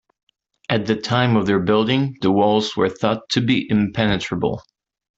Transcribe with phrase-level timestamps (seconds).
[0.67, 4.63] At the time of their building, the walls were thought to be impenetrable.